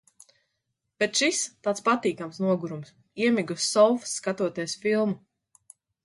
Bet 1.01 1.19
šis 1.19 1.41
tāds 1.67 1.83
patīkams 1.89 2.39
nogurums. 2.45 2.93
Iemigu 3.25 3.57
uz 3.59 3.67
sofas, 3.73 4.15
skatoties 4.21 4.75
filmu. 4.87 5.15